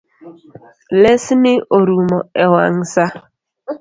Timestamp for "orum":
1.77-2.09